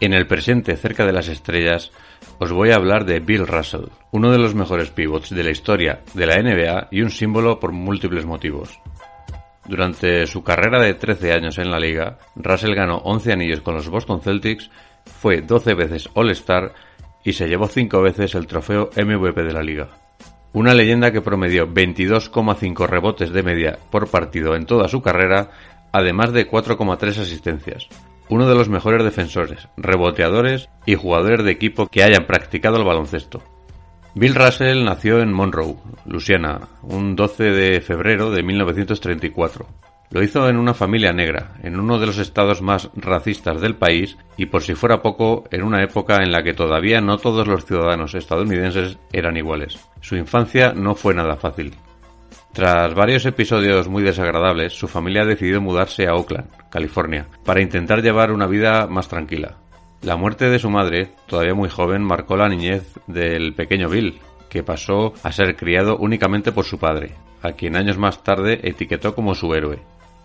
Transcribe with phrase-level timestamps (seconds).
[0.00, 1.92] En el presente, cerca de las estrellas,
[2.38, 6.00] os voy a hablar de Bill Russell, uno de los mejores pivots de la historia
[6.14, 8.80] de la NBA y un símbolo por múltiples motivos.
[9.66, 13.90] Durante su carrera de 13 años en la liga, Russell ganó 11 anillos con los
[13.90, 14.70] Boston Celtics,
[15.04, 16.72] fue 12 veces All-Star
[17.22, 19.88] y se llevó 5 veces el trofeo MVP de la liga.
[20.54, 25.50] Una leyenda que promedió 22,5 rebotes de media por partido en toda su carrera,
[25.92, 27.86] además de 4,3 asistencias.
[28.30, 33.42] Uno de los mejores defensores, reboteadores y jugadores de equipo que hayan practicado el baloncesto.
[34.14, 35.74] Bill Russell nació en Monroe,
[36.06, 39.66] Louisiana, un 12 de febrero de 1934.
[40.10, 44.16] Lo hizo en una familia negra, en uno de los estados más racistas del país
[44.36, 47.64] y por si fuera poco, en una época en la que todavía no todos los
[47.64, 49.76] ciudadanos estadounidenses eran iguales.
[50.02, 51.74] Su infancia no fue nada fácil.
[52.52, 58.32] Tras varios episodios muy desagradables, su familia decidió mudarse a Oakland, California, para intentar llevar
[58.32, 59.58] una vida más tranquila.
[60.02, 64.18] La muerte de su madre, todavía muy joven, marcó la niñez del pequeño Bill,
[64.48, 69.14] que pasó a ser criado únicamente por su padre, a quien años más tarde etiquetó
[69.14, 69.78] como su héroe.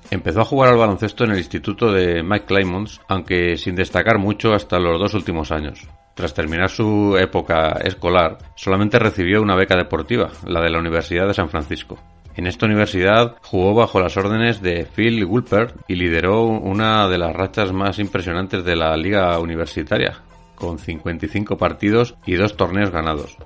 [0.09, 4.53] Empezó a jugar al baloncesto en el instituto de Mike Clemons, aunque sin destacar mucho
[4.53, 5.87] hasta los dos últimos años.
[6.15, 11.33] Tras terminar su época escolar, solamente recibió una beca deportiva, la de la Universidad de
[11.33, 11.99] San Francisco.
[12.35, 17.33] En esta universidad jugó bajo las órdenes de Phil Wilper y lideró una de las
[17.33, 20.21] rachas más impresionantes de la liga universitaria,
[20.55, 23.37] con 55 partidos y dos torneos ganados.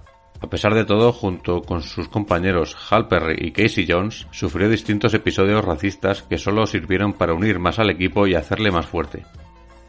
[0.42, 5.14] A pesar de todo, junto con sus compañeros Hal Perry y Casey Jones, sufrió distintos
[5.14, 9.24] episodios racistas que solo sirvieron para unir más al equipo y hacerle más fuerte.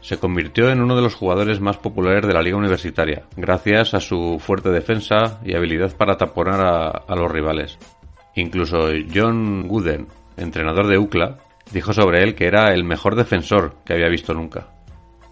[0.01, 3.99] Se convirtió en uno de los jugadores más populares de la liga universitaria, gracias a
[3.99, 7.79] su fuerte defensa y habilidad para taponar a los rivales.
[8.35, 11.37] Incluso John Wooden, entrenador de UCLA,
[11.71, 14.67] dijo sobre él que era el mejor defensor que había visto nunca.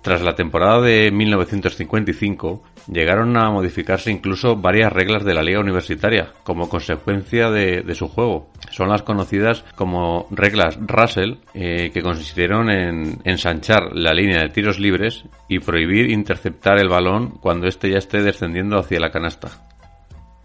[0.02, 6.32] Tras la temporada de 1955, llegaron a modificarse incluso varias reglas de la liga universitaria
[6.44, 8.50] como consecuencia de, de su juego.
[8.72, 14.80] Son las conocidas como reglas Russell, eh, que consistieron en ensanchar la línea de tiros
[14.80, 19.69] libres y prohibir interceptar el balón cuando éste ya esté descendiendo hacia la canasta.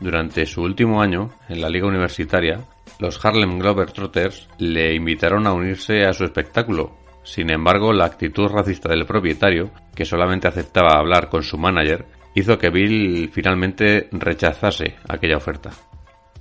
[0.04, 2.60] Durante su último año en la liga universitaria,
[2.98, 6.94] los Harlem Globetrotters le invitaron a unirse a su espectáculo.
[7.22, 12.04] Sin embargo, la actitud racista del propietario, que solamente aceptaba hablar con su manager,
[12.34, 15.71] hizo que Bill finalmente rechazase aquella oferta.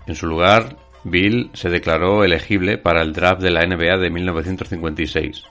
[0.07, 0.75] En su lugar,
[1.05, 5.41] Bill se declaró elegible para el draft de la NBA de 1956.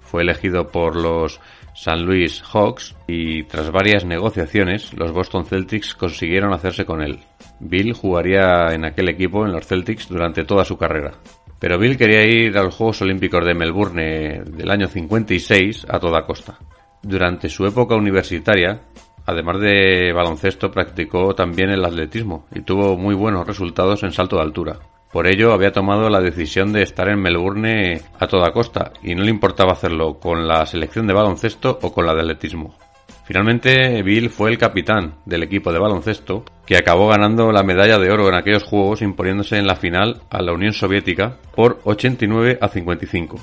[0.00, 1.42] Fue elegido por los
[1.80, 1.96] St.
[1.96, 7.20] Louis Hawks y tras varias negociaciones los Boston Celtics consiguieron hacerse con él.
[7.58, 11.12] Bill jugaría en aquel equipo en los Celtics durante toda su carrera.
[11.58, 16.26] Pero Bill quería ir a los Juegos Olímpicos de Melbourne del año 56 a toda
[16.26, 16.58] costa.
[17.02, 18.82] Durante su época universitaria,
[19.24, 24.42] además de baloncesto, practicó también el atletismo y tuvo muy buenos resultados en salto de
[24.42, 24.80] altura.
[25.12, 29.24] Por ello había tomado la decisión de estar en Melbourne a toda costa y no
[29.24, 32.76] le importaba hacerlo con la selección de baloncesto o con la de atletismo.
[33.24, 38.10] Finalmente, Bill fue el capitán del equipo de baloncesto que acabó ganando la medalla de
[38.10, 42.68] oro en aquellos Juegos imponiéndose en la final a la Unión Soviética por 89 a
[42.68, 43.38] 55.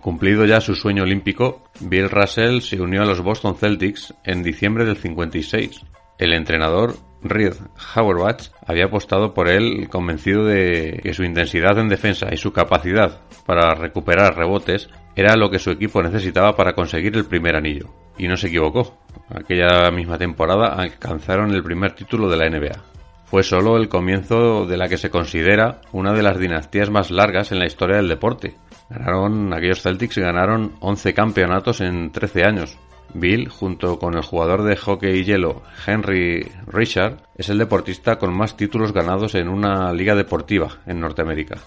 [0.00, 4.84] Cumplido ya su sueño olímpico, Bill Russell se unió a los Boston Celtics en diciembre
[4.84, 5.80] del 56.
[6.18, 7.54] El entrenador Reed
[7.94, 13.20] Auerbach había apostado por él convencido de que su intensidad en defensa y su capacidad
[13.46, 17.88] para recuperar rebotes era lo que su equipo necesitaba para conseguir el primer anillo.
[18.18, 18.98] Y no se equivocó.
[19.30, 22.82] Aquella misma temporada alcanzaron el primer título de la NBA.
[23.24, 27.50] Fue solo el comienzo de la que se considera una de las dinastías más largas
[27.50, 28.54] en la historia del deporte.
[28.90, 32.78] Ganaron, aquellos Celtics ganaron 11 campeonatos en 13 años,
[33.14, 38.36] Bill, junto con el jugador de hockey y hielo Henry Richard, es el deportista con
[38.36, 41.58] más títulos ganados en una liga deportiva en Norteamérica.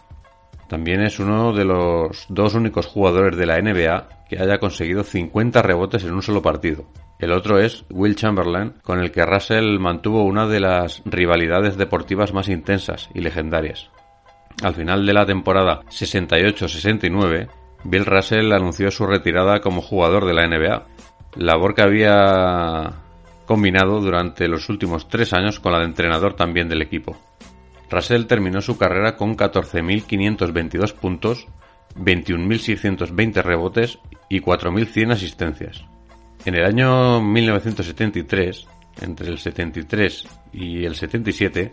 [0.68, 5.62] También es uno de los dos únicos jugadores de la NBA que haya conseguido 50
[5.62, 6.86] rebotes en un solo partido.
[7.20, 12.34] El otro es Will Chamberlain, con el que Russell mantuvo una de las rivalidades deportivas
[12.34, 13.90] más intensas y legendarias.
[14.64, 17.48] Al final de la temporada 68-69,
[17.84, 20.95] Bill Russell anunció su retirada como jugador de la NBA
[21.36, 22.94] labor que había
[23.46, 27.18] combinado durante los últimos tres años con la de entrenador también del equipo.
[27.90, 31.48] Russell terminó su carrera con 14.522 puntos,
[31.96, 34.00] 21.620 rebotes
[34.30, 35.86] y 4.100 asistencias.
[36.46, 38.68] En el año 1973,
[39.02, 41.72] entre el 73 y el 77,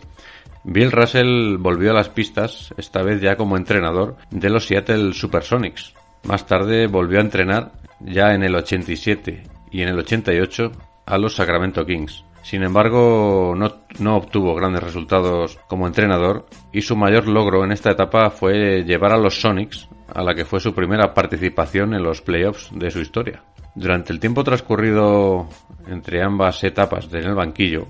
[0.63, 5.93] Bill Russell volvió a las pistas, esta vez ya como entrenador de los Seattle Supersonics.
[6.23, 10.71] Más tarde volvió a entrenar ya en el 87 y en el 88
[11.05, 12.23] a los Sacramento Kings.
[12.43, 18.29] Sin embargo, no, obtuvo grandes resultados como entrenador y su mayor logro en esta etapa
[18.29, 22.69] fue llevar a los Sonics a la que fue su primera participación en los playoffs
[22.73, 23.43] de su historia.
[23.75, 25.47] Durante el tiempo transcurrido
[25.87, 27.87] entre ambas etapas en el banquillo,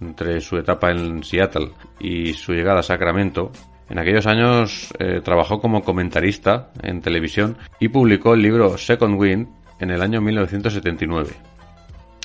[0.00, 3.50] entre su etapa en Seattle y su llegada a Sacramento,
[3.88, 9.63] en aquellos años eh, trabajó como comentarista en televisión y publicó el libro Second Wind
[9.84, 11.30] en el año 1979.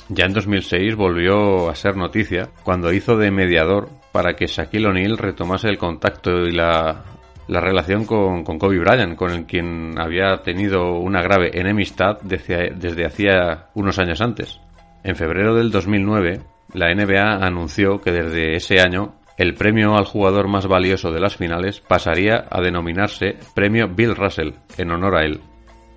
[0.08, 5.18] Ya en 2006 volvió a ser noticia cuando hizo de mediador para que Shaquille O'Neal
[5.18, 7.04] retomase el contacto y la,
[7.46, 13.68] relación con, Kobe Bryant, con el quien había tenido una grave enemistad desde, desde hacía
[13.74, 14.60] unos años antes.
[15.04, 16.40] En febrero del 2009,
[16.74, 21.36] la NBA anunció que desde ese año el premio al jugador más valioso de las
[21.36, 25.40] finales pasaría a denominarse Premio Bill Russell, en honor a él.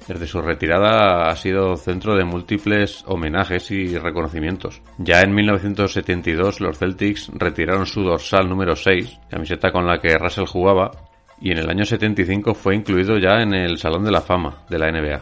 [0.07, 4.81] Desde su retirada ha sido centro de múltiples homenajes y reconocimientos.
[4.97, 10.45] Ya en 1972 los Celtics retiraron su dorsal número 6, camiseta con la que Russell
[10.45, 10.91] jugaba,
[11.39, 14.79] y en el año 75 fue incluido ya en el Salón de la Fama de
[14.79, 15.21] la NBA.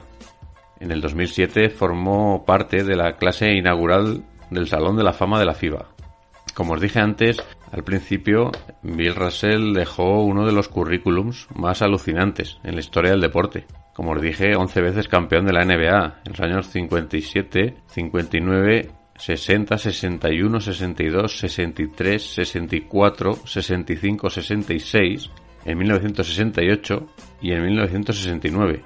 [0.80, 5.46] En el 2007 formó parte de la clase inaugural del Salón de la Fama de
[5.46, 5.90] la FIBA.
[6.56, 7.42] Como os dije antes,
[7.72, 8.52] al principio,
[8.82, 13.66] Bill Russell dejó uno de los currículums más alucinantes en la historia del deporte.
[14.02, 19.78] Como os dije, 11 veces campeón de la NBA en los años 57, 59, 60,
[19.78, 25.30] 61, 62, 63, 64, 65, 66,
[25.66, 27.08] en 1968
[27.44, 28.82] y en 1969.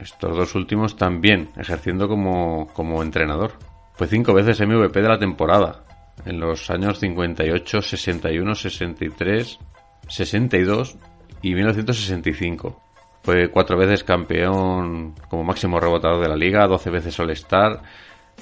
[0.00, 3.52] Estos dos últimos también ejerciendo como, como entrenador.
[3.94, 5.84] Fue cinco veces MVP de la temporada,
[6.24, 9.60] en los años 58, 61, 63,
[10.08, 10.96] 62
[11.40, 12.82] y 1965.
[13.26, 17.82] Fue cuatro veces campeón como máximo rebotador de la liga, 12 veces All-Star,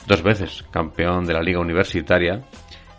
[0.06, 2.42] dos veces campeón de la liga universitaria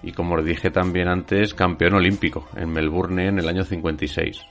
[0.01, 4.47] y como os dije también antes, campeón olímpico en Melbourne en el año 56.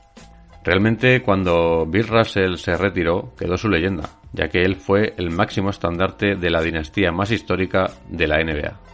[0.63, 5.71] Realmente cuando Bill Russell se retiró quedó su leyenda, ya que él fue el máximo
[5.71, 8.94] estandarte de la dinastía más histórica de la NBA.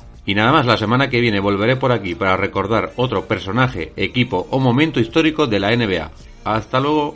[0.25, 4.47] Y nada más, la semana que viene volveré por aquí para recordar otro personaje, equipo
[4.51, 6.11] o momento histórico de la NBA.
[6.43, 7.15] Hasta luego.